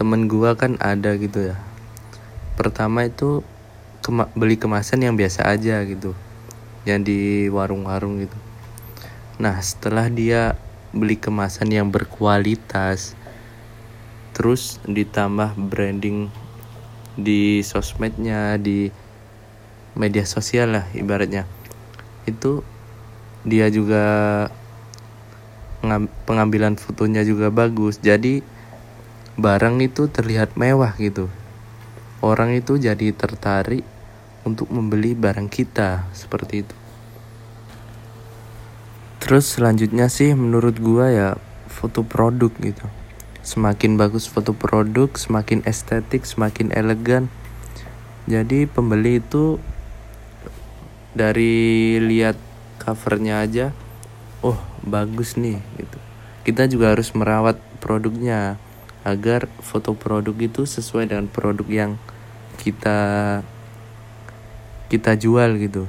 Temen 0.00 0.24
gua 0.24 0.56
kan 0.56 0.80
ada 0.80 1.12
gitu 1.20 1.52
ya. 1.52 1.60
Pertama 2.56 3.04
itu 3.04 3.44
kema 4.00 4.32
beli 4.32 4.56
kemasan 4.56 5.04
yang 5.04 5.20
biasa 5.20 5.44
aja 5.44 5.84
gitu 5.84 6.16
yang 6.88 7.04
di 7.04 7.50
warung-warung 7.52 8.24
gitu. 8.24 8.38
Nah 9.40 9.60
setelah 9.60 10.08
dia 10.08 10.56
beli 10.90 11.16
kemasan 11.16 11.70
yang 11.70 11.88
berkualitas 11.88 13.14
terus 14.34 14.80
ditambah 14.88 15.54
branding 15.58 16.32
di 17.14 17.60
sosmednya 17.60 18.56
di 18.56 18.88
media 19.92 20.24
sosial 20.24 20.72
lah 20.72 20.86
ibaratnya. 20.96 21.44
Itu 22.24 22.64
dia 23.44 23.68
juga 23.72 24.04
pengambilan 26.24 26.76
fotonya 26.76 27.24
juga 27.24 27.48
bagus. 27.48 28.00
Jadi 28.00 28.40
barang 29.40 29.80
itu 29.80 30.08
terlihat 30.08 30.56
mewah 30.56 30.92
gitu. 31.00 31.28
Orang 32.20 32.52
itu 32.52 32.76
jadi 32.76 33.16
tertarik 33.16 33.84
untuk 34.44 34.72
membeli 34.72 35.12
barang 35.12 35.48
kita 35.52 36.08
seperti 36.16 36.64
itu. 36.64 36.76
Terus 39.20 39.46
selanjutnya 39.46 40.08
sih 40.08 40.32
menurut 40.32 40.80
gua 40.80 41.12
ya 41.12 41.28
foto 41.68 42.02
produk 42.02 42.50
gitu. 42.58 42.86
Semakin 43.44 44.00
bagus 44.00 44.26
foto 44.26 44.56
produk 44.56 45.12
semakin 45.14 45.62
estetik 45.68 46.24
semakin 46.24 46.72
elegan. 46.72 47.28
Jadi 48.28 48.64
pembeli 48.68 49.20
itu 49.20 49.60
dari 51.12 51.98
lihat 51.98 52.38
covernya 52.80 53.42
aja 53.42 53.66
oh 54.40 54.56
bagus 54.84 55.36
nih 55.36 55.60
gitu. 55.76 55.98
Kita 56.44 56.64
juga 56.66 56.96
harus 56.96 57.12
merawat 57.12 57.60
produknya 57.80 58.56
agar 59.04 59.48
foto 59.60 59.96
produk 59.96 60.36
itu 60.36 60.68
sesuai 60.68 61.08
dengan 61.12 61.28
produk 61.28 61.68
yang 61.68 61.92
kita 62.60 63.40
kita 64.90 65.14
jual 65.14 65.54
gitu. 65.62 65.86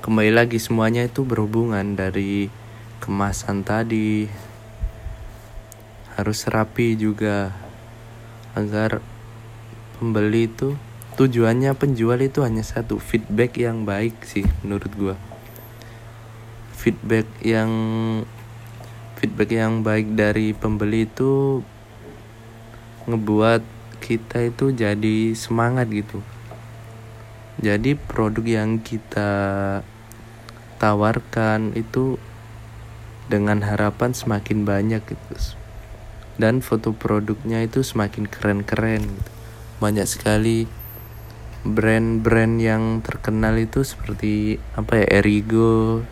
Kembali 0.00 0.32
lagi 0.32 0.56
semuanya 0.56 1.04
itu 1.04 1.28
berhubungan 1.28 1.92
dari 1.92 2.48
kemasan 3.04 3.60
tadi. 3.60 4.24
Harus 6.16 6.48
rapi 6.48 6.96
juga 6.96 7.52
agar 8.56 9.04
pembeli 10.00 10.48
itu 10.48 10.72
tujuannya 11.20 11.76
penjual 11.76 12.16
itu 12.24 12.40
hanya 12.40 12.64
satu 12.64 12.96
feedback 12.96 13.60
yang 13.60 13.84
baik 13.84 14.24
sih 14.24 14.48
menurut 14.64 14.92
gua. 14.96 15.16
Feedback 16.72 17.28
yang 17.44 17.68
feedback 19.20 19.52
yang 19.52 19.84
baik 19.84 20.16
dari 20.16 20.56
pembeli 20.56 21.04
itu 21.04 21.60
ngebuat 23.04 23.60
kita 24.00 24.48
itu 24.48 24.72
jadi 24.72 25.36
semangat 25.36 25.92
gitu 25.92 26.24
jadi 27.62 27.94
produk 27.94 28.42
yang 28.42 28.82
kita 28.82 29.30
tawarkan 30.82 31.70
itu 31.78 32.18
dengan 33.30 33.62
harapan 33.62 34.10
semakin 34.10 34.66
banyak 34.66 35.02
gitu. 35.06 35.34
Dan 36.34 36.58
foto 36.66 36.90
produknya 36.90 37.62
itu 37.62 37.86
semakin 37.86 38.26
keren-keren 38.26 39.06
gitu. 39.06 39.30
banyak 39.78 40.06
sekali 40.08 40.66
brand-brand 41.62 42.58
yang 42.58 43.00
terkenal 43.06 43.54
itu 43.56 43.86
seperti 43.86 44.58
apa 44.74 45.04
ya 45.04 45.22
Erigo 45.22 46.02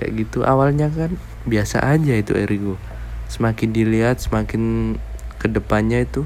kayak 0.00 0.12
gitu. 0.26 0.48
Awalnya 0.48 0.88
kan 0.88 1.20
biasa 1.44 1.84
aja 1.84 2.16
itu 2.16 2.32
Erigo. 2.32 2.80
Semakin 3.28 3.70
dilihat 3.70 4.24
semakin 4.24 4.96
ke 5.36 5.46
depannya 5.46 6.02
itu 6.08 6.24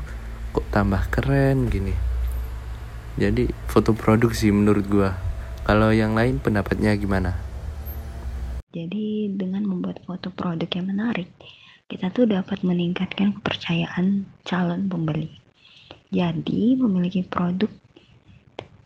kok 0.54 0.66
tambah 0.70 1.02
keren 1.10 1.66
gini 1.66 2.13
jadi 3.14 3.50
foto 3.70 3.94
produksi 3.94 4.50
menurut 4.50 4.84
gua. 4.90 5.10
Kalau 5.64 5.94
yang 5.94 6.12
lain 6.12 6.42
pendapatnya 6.42 6.92
gimana? 6.98 7.34
Jadi 8.74 9.32
dengan 9.32 9.64
membuat 9.64 10.02
foto 10.04 10.28
produk 10.34 10.68
yang 10.74 10.90
menarik 10.90 11.30
kita 11.86 12.10
tuh 12.10 12.26
dapat 12.26 12.64
meningkatkan 12.64 13.36
kepercayaan 13.38 14.26
calon 14.42 14.88
pembeli. 14.88 15.30
Jadi 16.10 16.74
memiliki 16.80 17.22
produk 17.22 17.68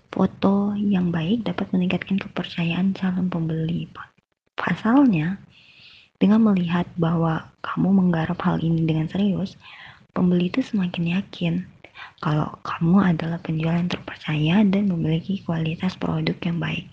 Foto 0.09 0.73
yang 0.75 1.13
baik 1.13 1.45
dapat 1.45 1.69
meningkatkan 1.71 2.17
kepercayaan 2.17 2.97
calon 2.97 3.29
pembeli. 3.29 3.87
Pasalnya, 4.57 5.37
dengan 6.17 6.49
melihat 6.49 6.91
bahwa 6.97 7.47
kamu 7.61 7.93
menggarap 7.93 8.41
hal 8.41 8.59
ini 8.59 8.89
dengan 8.89 9.07
serius, 9.07 9.55
pembeli 10.17 10.49
itu 10.49 10.65
semakin 10.65 11.15
yakin 11.21 11.55
kalau 12.19 12.51
kamu 12.67 13.15
adalah 13.15 13.39
penjual 13.39 13.75
yang 13.75 13.91
terpercaya 13.91 14.67
dan 14.67 14.91
memiliki 14.91 15.43
kualitas 15.43 15.95
produk 15.95 16.35
yang 16.43 16.59
baik. 16.59 16.87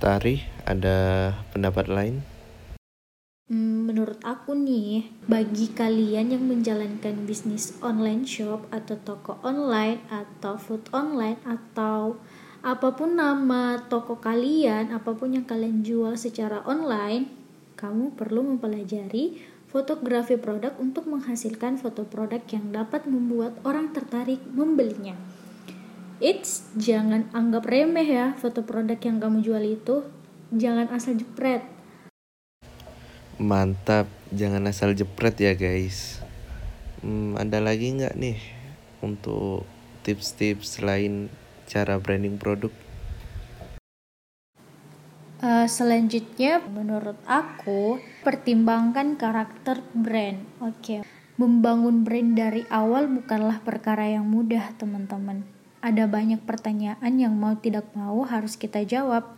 Tari, 0.00 0.44
ada 0.68 1.32
pendapat 1.52 1.88
lain? 1.88 2.34
Hmm, 3.44 3.84
menurut 3.84 4.24
aku 4.24 4.56
nih, 4.56 5.04
bagi 5.28 5.68
kalian 5.68 6.32
yang 6.32 6.44
menjalankan 6.48 7.28
bisnis 7.28 7.76
online 7.84 8.24
shop 8.24 8.64
atau 8.72 8.96
toko 8.96 9.36
online 9.44 10.00
atau 10.08 10.56
food 10.56 10.88
online 10.96 11.36
atau 11.44 12.16
apa 12.64 12.96
pun 12.96 13.20
nama 13.20 13.76
toko 13.92 14.16
kalian, 14.16 14.88
apa 14.96 15.12
pun 15.12 15.36
yang 15.36 15.44
kalian 15.44 15.84
jual 15.84 16.16
secara 16.16 16.64
online, 16.64 17.28
kamu 17.76 18.16
perlu 18.16 18.40
mempelajari 18.40 19.36
fotografi 19.74 20.38
produk 20.38 20.78
untuk 20.78 21.10
menghasilkan 21.10 21.82
foto 21.82 22.06
produk 22.06 22.38
yang 22.46 22.70
dapat 22.70 23.10
membuat 23.10 23.58
orang 23.66 23.90
tertarik 23.90 24.38
membelinya. 24.54 25.18
It's 26.22 26.70
jangan 26.78 27.26
anggap 27.34 27.66
remeh 27.66 28.06
ya 28.06 28.38
foto 28.38 28.62
produk 28.62 29.02
yang 29.02 29.18
kamu 29.18 29.42
jual 29.42 29.64
itu. 29.66 30.06
Jangan 30.54 30.86
asal 30.94 31.18
jepret 31.18 31.74
Mantap, 33.34 34.06
jangan 34.30 34.62
asal 34.70 34.94
jepret 34.94 35.34
ya 35.42 35.58
guys. 35.58 36.22
Hmm, 37.02 37.34
ada 37.34 37.58
lagi 37.58 37.90
nggak 37.90 38.14
nih 38.14 38.38
untuk 39.02 39.66
tips-tips 40.06 40.78
selain 40.78 41.26
cara 41.66 41.98
branding 41.98 42.38
produk? 42.38 42.70
Uh, 45.44 45.68
selanjutnya, 45.68 46.64
menurut 46.72 47.20
aku, 47.28 48.00
pertimbangkan 48.24 49.20
karakter 49.20 49.84
brand. 49.92 50.40
Oke, 50.64 50.72
okay. 50.80 51.00
membangun 51.36 52.00
brand 52.00 52.32
dari 52.32 52.64
awal 52.72 53.12
bukanlah 53.12 53.60
perkara 53.60 54.08
yang 54.08 54.24
mudah, 54.24 54.72
teman-teman. 54.80 55.44
Ada 55.84 56.08
banyak 56.08 56.48
pertanyaan 56.48 57.20
yang 57.20 57.36
mau 57.36 57.60
tidak 57.60 57.84
mau 57.92 58.24
harus 58.24 58.56
kita 58.56 58.88
jawab 58.88 59.36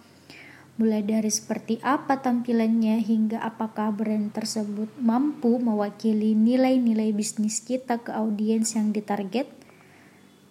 mulai 0.78 1.02
dari 1.02 1.26
seperti 1.26 1.82
apa 1.82 2.22
tampilannya 2.22 3.02
hingga 3.02 3.42
apakah 3.42 3.90
brand 3.90 4.30
tersebut 4.30 4.92
mampu 5.02 5.58
mewakili 5.58 6.38
nilai-nilai 6.38 7.16
bisnis 7.16 7.64
kita 7.66 7.98
ke 7.98 8.14
audiens 8.14 8.78
yang 8.78 8.94
ditarget. 8.94 9.50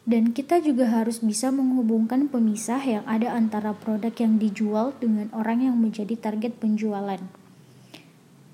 Dan 0.06 0.38
kita 0.38 0.62
juga 0.62 0.86
harus 0.86 1.18
bisa 1.18 1.50
menghubungkan 1.50 2.30
pemisah 2.30 2.78
yang 2.86 3.02
ada 3.10 3.34
antara 3.34 3.74
produk 3.74 4.14
yang 4.14 4.38
dijual 4.38 4.94
dengan 5.02 5.34
orang 5.34 5.66
yang 5.66 5.82
menjadi 5.82 6.14
target 6.14 6.62
penjualan. 6.62 7.18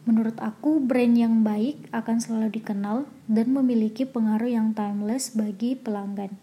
Menurut 0.08 0.40
aku, 0.40 0.80
brand 0.80 1.12
yang 1.12 1.44
baik 1.44 1.92
akan 1.92 2.24
selalu 2.24 2.56
dikenal 2.56 3.04
dan 3.28 3.52
memiliki 3.52 4.08
pengaruh 4.08 4.48
yang 4.48 4.72
timeless 4.72 5.36
bagi 5.36 5.76
pelanggan 5.76 6.40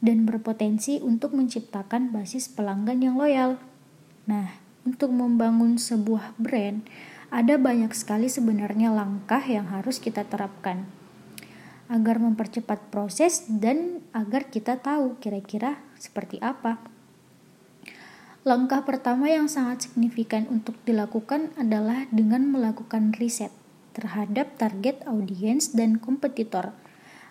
dan 0.00 0.24
berpotensi 0.24 1.04
untuk 1.04 1.36
menciptakan 1.36 2.08
basis 2.08 2.48
pelanggan 2.48 3.04
yang 3.04 3.20
loyal. 3.20 3.60
Nah, 4.24 4.56
untuk 4.88 5.12
membangun 5.12 5.76
sebuah 5.76 6.32
brand, 6.40 6.80
ada 7.28 7.60
banyak 7.60 7.92
sekali 7.92 8.32
sebenarnya 8.32 8.88
langkah 8.88 9.44
yang 9.44 9.68
harus 9.68 10.00
kita 10.00 10.24
terapkan 10.24 10.88
agar 11.86 12.18
mempercepat 12.18 12.90
proses 12.90 13.46
dan 13.46 14.02
agar 14.10 14.50
kita 14.50 14.82
tahu 14.82 15.18
kira-kira 15.22 15.78
seperti 15.98 16.42
apa. 16.42 16.78
Langkah 18.46 18.86
pertama 18.86 19.26
yang 19.26 19.50
sangat 19.50 19.90
signifikan 19.90 20.46
untuk 20.46 20.78
dilakukan 20.86 21.50
adalah 21.58 22.06
dengan 22.14 22.46
melakukan 22.46 23.10
riset 23.18 23.50
terhadap 23.90 24.54
target 24.54 25.02
audiens 25.06 25.74
dan 25.74 25.98
kompetitor. 25.98 26.70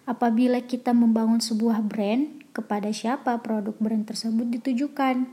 Apabila 0.04 0.60
kita 0.62 0.92
membangun 0.92 1.40
sebuah 1.40 1.82
brand, 1.88 2.46
kepada 2.56 2.88
siapa 2.96 3.36
produk 3.44 3.76
brand 3.76 4.08
tersebut 4.08 4.48
ditujukan? 4.48 5.28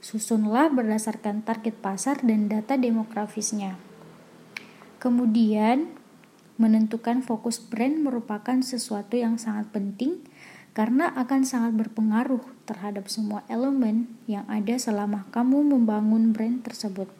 Susunlah 0.00 0.72
berdasarkan 0.72 1.44
target 1.44 1.76
pasar 1.76 2.24
dan 2.24 2.48
data 2.48 2.80
demografisnya. 2.80 3.76
Kemudian, 4.96 5.97
menentukan 6.58 7.22
fokus 7.22 7.62
brand 7.62 8.02
merupakan 8.02 8.58
sesuatu 8.60 9.14
yang 9.14 9.38
sangat 9.38 9.70
penting 9.70 10.20
karena 10.74 11.10
akan 11.14 11.42
sangat 11.42 11.74
berpengaruh 11.74 12.42
terhadap 12.62 13.10
semua 13.10 13.42
elemen 13.50 14.10
yang 14.30 14.46
ada 14.46 14.78
selama 14.78 15.26
kamu 15.34 15.74
membangun 15.74 16.30
brand 16.30 16.62
tersebut. 16.62 17.10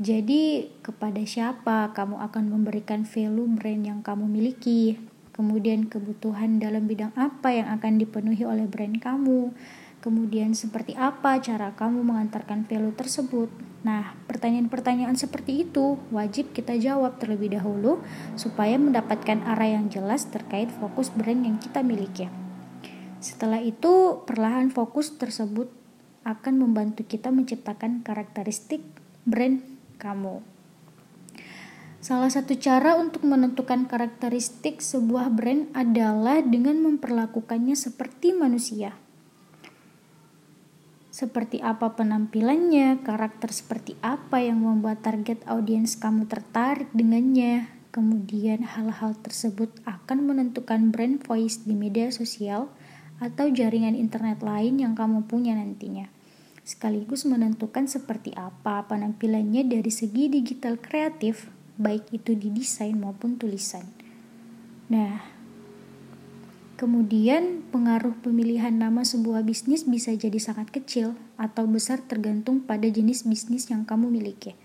Jadi, 0.00 0.72
kepada 0.82 1.22
siapa 1.22 1.92
kamu 1.94 2.18
akan 2.18 2.44
memberikan 2.50 3.06
value 3.06 3.46
brand 3.46 3.82
yang 3.84 4.00
kamu 4.00 4.26
miliki? 4.26 4.98
Kemudian, 5.36 5.86
kebutuhan 5.86 6.58
dalam 6.58 6.88
bidang 6.88 7.12
apa 7.14 7.52
yang 7.52 7.68
akan 7.76 8.00
dipenuhi 8.00 8.42
oleh 8.42 8.66
brand 8.66 8.98
kamu? 8.98 9.54
Kemudian 10.04 10.52
seperti 10.52 10.92
apa 11.00 11.40
cara 11.40 11.72
kamu 11.72 12.04
mengantarkan 12.04 12.68
value 12.68 12.92
tersebut? 12.92 13.48
Nah, 13.88 14.12
pertanyaan-pertanyaan 14.28 15.16
seperti 15.16 15.64
itu 15.64 15.96
wajib 16.12 16.52
kita 16.52 16.76
jawab 16.76 17.16
terlebih 17.16 17.56
dahulu 17.56 18.04
supaya 18.36 18.76
mendapatkan 18.76 19.40
arah 19.48 19.80
yang 19.80 19.88
jelas 19.88 20.28
terkait 20.28 20.68
fokus 20.68 21.08
brand 21.08 21.48
yang 21.48 21.56
kita 21.56 21.80
miliki. 21.80 22.28
Setelah 23.24 23.64
itu, 23.64 24.20
perlahan 24.28 24.68
fokus 24.68 25.16
tersebut 25.16 25.72
akan 26.28 26.54
membantu 26.60 27.08
kita 27.08 27.32
menciptakan 27.32 28.04
karakteristik 28.04 28.84
brand 29.24 29.64
kamu. 29.96 30.44
Salah 32.04 32.28
satu 32.28 32.52
cara 32.60 33.00
untuk 33.00 33.24
menentukan 33.24 33.88
karakteristik 33.88 34.84
sebuah 34.84 35.32
brand 35.32 35.72
adalah 35.72 36.44
dengan 36.44 36.76
memperlakukannya 36.84 37.72
seperti 37.72 38.36
manusia. 38.36 39.00
Seperti 41.14 41.62
apa 41.62 41.94
penampilannya, 41.94 43.06
karakter 43.06 43.54
seperti 43.54 43.94
apa 44.02 44.42
yang 44.42 44.66
membuat 44.66 45.06
target 45.06 45.46
audiens 45.46 45.94
kamu 45.94 46.26
tertarik 46.26 46.90
dengannya. 46.90 47.70
Kemudian 47.94 48.66
hal-hal 48.66 49.14
tersebut 49.22 49.70
akan 49.86 50.26
menentukan 50.26 50.90
brand 50.90 51.22
voice 51.22 51.62
di 51.62 51.78
media 51.78 52.10
sosial 52.10 52.66
atau 53.22 53.46
jaringan 53.46 53.94
internet 53.94 54.42
lain 54.42 54.82
yang 54.82 54.98
kamu 54.98 55.30
punya 55.30 55.54
nantinya 55.54 56.10
sekaligus 56.64 57.28
menentukan 57.28 57.84
seperti 57.84 58.32
apa 58.32 58.88
penampilannya 58.88 59.68
dari 59.68 59.92
segi 59.92 60.32
digital 60.32 60.80
kreatif 60.80 61.52
baik 61.76 62.08
itu 62.16 62.32
di 62.32 62.48
desain 62.48 62.96
maupun 62.96 63.36
tulisan. 63.36 63.84
Nah, 64.88 65.33
kemudian 66.74 67.62
pengaruh 67.70 68.18
pemilihan 68.22 68.74
nama 68.74 69.06
sebuah 69.06 69.46
bisnis 69.46 69.86
bisa 69.86 70.10
jadi 70.14 70.36
sangat 70.42 70.74
kecil 70.74 71.14
atau 71.38 71.66
besar 71.70 72.02
tergantung 72.02 72.62
pada 72.62 72.90
jenis 72.90 73.26
bisnis 73.26 73.70
yang 73.70 73.86
kamu 73.86 74.10
miliki. 74.10 74.58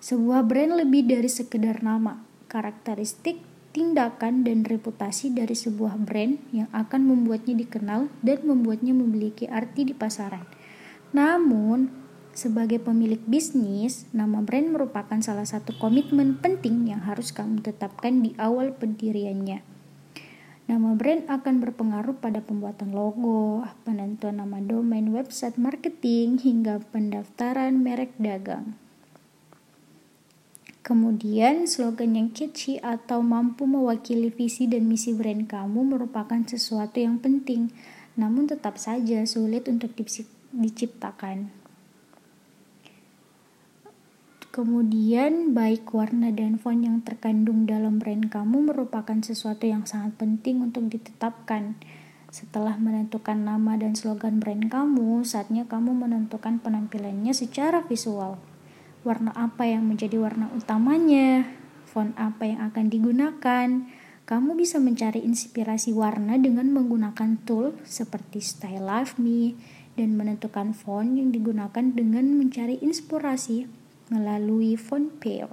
Sebuah 0.00 0.44
brand 0.44 0.76
lebih 0.76 1.08
dari 1.08 1.28
sekedar 1.32 1.80
nama, 1.80 2.20
karakteristik, 2.52 3.40
tindakan, 3.72 4.44
dan 4.44 4.64
reputasi 4.64 5.32
dari 5.32 5.56
sebuah 5.56 6.00
brand 6.00 6.40
yang 6.52 6.68
akan 6.72 7.08
membuatnya 7.08 7.56
dikenal 7.56 8.08
dan 8.20 8.38
membuatnya 8.44 8.92
memiliki 8.92 9.48
arti 9.48 9.88
di 9.88 9.94
pasaran. 9.96 10.44
Namun, 11.12 11.88
sebagai 12.36 12.76
pemilik 12.80 13.20
bisnis, 13.24 14.04
nama 14.12 14.44
brand 14.44 14.76
merupakan 14.76 15.16
salah 15.24 15.48
satu 15.48 15.72
komitmen 15.80 16.36
penting 16.36 16.92
yang 16.92 17.00
harus 17.04 17.32
kamu 17.32 17.64
tetapkan 17.64 18.20
di 18.20 18.36
awal 18.36 18.76
pendiriannya. 18.76 19.75
Nama 20.66 20.98
brand 20.98 21.30
akan 21.30 21.62
berpengaruh 21.62 22.18
pada 22.18 22.42
pembuatan 22.42 22.90
logo, 22.90 23.62
penentuan 23.86 24.42
nama 24.42 24.58
domain 24.58 25.06
website 25.14 25.54
marketing, 25.54 26.42
hingga 26.42 26.82
pendaftaran 26.90 27.78
merek 27.78 28.10
dagang. 28.18 28.74
Kemudian, 30.82 31.70
slogan 31.70 32.18
yang 32.18 32.30
catchy 32.34 32.82
atau 32.82 33.22
mampu 33.22 33.66
mewakili 33.66 34.30
visi 34.30 34.66
dan 34.66 34.90
misi 34.90 35.14
brand 35.14 35.46
kamu 35.46 35.86
merupakan 35.86 36.42
sesuatu 36.42 36.98
yang 36.98 37.22
penting, 37.22 37.70
namun 38.18 38.50
tetap 38.50 38.74
saja 38.74 39.22
sulit 39.22 39.70
untuk 39.70 39.94
diciptakan. 40.50 41.65
Kemudian, 44.56 45.52
baik 45.52 45.92
warna 45.92 46.32
dan 46.32 46.56
font 46.56 46.80
yang 46.80 47.04
terkandung 47.04 47.68
dalam 47.68 48.00
brand 48.00 48.24
kamu 48.32 48.72
merupakan 48.72 49.20
sesuatu 49.20 49.68
yang 49.68 49.84
sangat 49.84 50.16
penting 50.16 50.64
untuk 50.64 50.88
ditetapkan. 50.88 51.76
Setelah 52.32 52.80
menentukan 52.80 53.36
nama 53.36 53.76
dan 53.76 53.92
slogan 53.92 54.40
brand 54.40 54.72
kamu, 54.72 55.28
saatnya 55.28 55.68
kamu 55.68 55.92
menentukan 56.00 56.56
penampilannya 56.64 57.36
secara 57.36 57.84
visual. 57.84 58.40
Warna 59.04 59.36
apa 59.36 59.68
yang 59.68 59.92
menjadi 59.92 60.16
warna 60.16 60.48
utamanya, 60.56 61.44
font 61.84 62.16
apa 62.16 62.48
yang 62.48 62.64
akan 62.72 62.88
digunakan. 62.88 63.68
Kamu 64.24 64.56
bisa 64.56 64.80
mencari 64.80 65.20
inspirasi 65.20 65.92
warna 65.92 66.40
dengan 66.40 66.72
menggunakan 66.72 67.44
tool 67.44 67.76
seperti 67.84 68.40
Style 68.40 68.88
Live 68.88 69.20
Me 69.20 69.52
dan 70.00 70.16
menentukan 70.16 70.72
font 70.72 71.12
yang 71.12 71.28
digunakan 71.28 71.92
dengan 71.92 72.40
mencari 72.40 72.80
inspirasi 72.80 73.84
melalui 74.12 74.78
font 74.78 75.10
pair. 75.18 75.50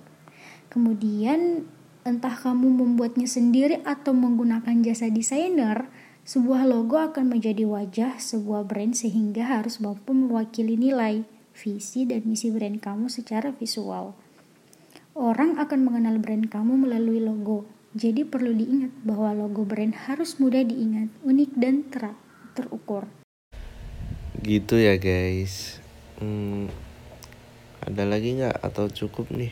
Kemudian 0.69 1.69
entah 2.03 2.35
kamu 2.35 2.67
membuatnya 2.67 3.29
sendiri 3.29 3.79
atau 3.87 4.11
menggunakan 4.11 4.83
jasa 4.83 5.07
desainer, 5.07 5.87
sebuah 6.23 6.67
logo 6.67 6.99
akan 6.99 7.35
menjadi 7.35 7.67
wajah 7.67 8.19
sebuah 8.19 8.67
brand 8.67 8.95
sehingga 8.95 9.47
harus 9.47 9.79
mampu 9.79 10.15
mewakili 10.15 10.79
nilai, 10.79 11.23
visi, 11.55 12.07
dan 12.07 12.23
misi 12.27 12.51
brand 12.51 12.79
kamu 12.79 13.07
secara 13.07 13.51
visual. 13.55 14.15
Orang 15.13 15.61
akan 15.61 15.79
mengenal 15.85 16.17
brand 16.17 16.49
kamu 16.49 16.89
melalui 16.89 17.21
logo, 17.21 17.69
jadi 17.93 18.25
perlu 18.25 18.57
diingat 18.57 18.89
bahwa 19.05 19.37
logo 19.37 19.61
brand 19.61 19.93
harus 20.09 20.41
mudah 20.41 20.65
diingat, 20.65 21.13
unik, 21.21 21.51
dan 21.53 21.85
ter 21.87 22.17
terukur. 22.57 23.05
Gitu 24.41 24.81
ya 24.81 24.97
guys. 24.97 25.77
Hmm, 26.17 26.67
ada 27.83 28.03
lagi 28.07 28.39
nggak 28.39 28.63
atau 28.63 28.87
cukup 28.87 29.27
nih? 29.35 29.51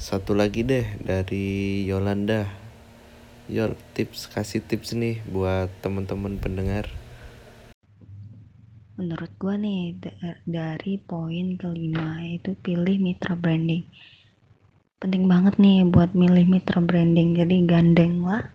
Satu 0.00 0.32
lagi 0.32 0.64
deh 0.64 0.84
dari 1.04 1.84
Yolanda. 1.84 2.48
Yol, 3.52 3.76
tips 3.92 4.32
kasih 4.32 4.64
tips 4.64 4.96
nih 4.96 5.20
buat 5.28 5.68
teman-teman 5.84 6.40
pendengar. 6.40 6.88
Menurut 8.96 9.28
gua 9.36 9.60
nih 9.60 10.00
dari 10.48 10.96
poin 10.96 11.60
kelima 11.60 12.24
itu 12.24 12.56
pilih 12.56 12.96
mitra 12.96 13.36
branding. 13.36 13.84
Penting 14.96 15.28
banget 15.28 15.60
nih 15.60 15.84
buat 15.84 16.16
milih 16.16 16.48
mitra 16.48 16.80
branding. 16.80 17.36
Jadi 17.36 17.68
gandeng 17.68 18.24
lah 18.24 18.48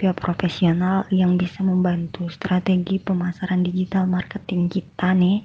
pihak 0.00 0.16
profesional 0.16 1.04
yang 1.12 1.36
bisa 1.36 1.60
membantu 1.60 2.32
strategi 2.32 2.96
pemasaran 2.96 3.60
digital 3.60 4.08
marketing 4.08 4.72
kita 4.72 5.12
nih 5.12 5.44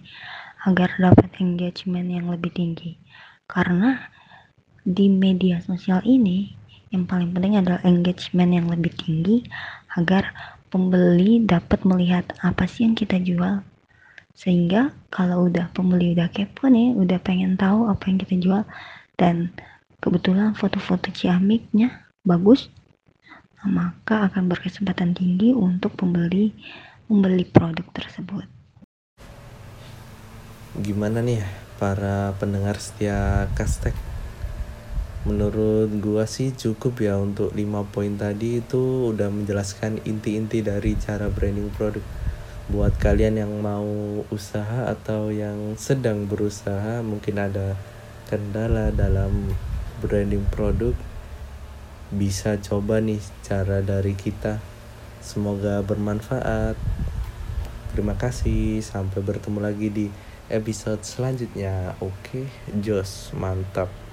agar 0.66 0.98
dapat 0.98 1.30
engagement 1.38 2.10
yang 2.10 2.28
lebih 2.28 2.50
tinggi. 2.50 2.98
Karena 3.46 4.02
di 4.82 5.06
media 5.10 5.62
sosial 5.62 6.02
ini 6.02 6.50
yang 6.90 7.06
paling 7.06 7.30
penting 7.34 7.62
adalah 7.62 7.82
engagement 7.86 8.52
yang 8.54 8.68
lebih 8.70 8.94
tinggi 8.98 9.46
agar 9.94 10.34
pembeli 10.74 11.46
dapat 11.46 11.86
melihat 11.86 12.26
apa 12.42 12.66
sih 12.66 12.90
yang 12.90 12.98
kita 12.98 13.22
jual. 13.22 13.62
Sehingga 14.36 14.92
kalau 15.14 15.48
udah 15.48 15.70
pembeli 15.72 16.18
udah 16.18 16.28
kepo 16.34 16.68
nih, 16.68 16.98
udah 16.98 17.22
pengen 17.22 17.56
tahu 17.56 17.88
apa 17.88 18.04
yang 18.10 18.18
kita 18.20 18.36
jual 18.42 18.62
dan 19.16 19.54
kebetulan 20.04 20.58
foto-foto 20.58 21.14
ciamiknya 21.14 22.04
bagus, 22.26 22.68
maka 23.64 24.28
akan 24.28 24.52
berkesempatan 24.52 25.16
tinggi 25.16 25.56
untuk 25.56 25.96
pembeli 25.96 26.52
membeli 27.08 27.46
produk 27.48 27.86
tersebut 27.94 28.55
gimana 30.76 31.24
nih 31.24 31.40
ya 31.40 31.48
para 31.80 32.36
pendengar 32.36 32.76
setia 32.84 33.48
Kastek? 33.56 33.96
Menurut 35.24 35.88
gua 36.04 36.28
sih 36.28 36.52
cukup 36.52 37.00
ya 37.00 37.16
untuk 37.16 37.56
5 37.56 37.64
poin 37.96 38.12
tadi 38.20 38.60
itu 38.60 39.16
udah 39.16 39.32
menjelaskan 39.32 40.04
inti-inti 40.04 40.60
dari 40.60 41.00
cara 41.00 41.32
branding 41.32 41.72
produk. 41.80 42.04
Buat 42.68 43.00
kalian 43.00 43.40
yang 43.40 43.56
mau 43.64 43.88
usaha 44.28 44.92
atau 44.92 45.32
yang 45.32 45.80
sedang 45.80 46.28
berusaha 46.28 47.00
mungkin 47.00 47.40
ada 47.40 47.80
kendala 48.28 48.92
dalam 48.92 49.56
branding 50.04 50.44
produk 50.52 50.92
bisa 52.12 52.60
coba 52.60 53.00
nih 53.00 53.24
cara 53.48 53.80
dari 53.80 54.12
kita. 54.12 54.60
Semoga 55.24 55.80
bermanfaat. 55.88 56.76
Terima 57.96 58.20
kasih 58.20 58.84
sampai 58.84 59.24
bertemu 59.24 59.60
lagi 59.64 59.88
di 59.88 60.08
episode 60.50 61.02
selanjutnya. 61.02 61.98
Oke, 62.02 62.46
Jos, 62.82 63.34
mantap. 63.34 64.05